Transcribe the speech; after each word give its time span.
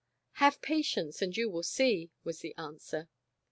"Have 0.41 0.63
patience, 0.63 1.21
and 1.21 1.37
you 1.37 1.47
will 1.47 1.61
see," 1.61 2.09
was 2.23 2.39
the 2.39 2.55
answer. 2.57 3.07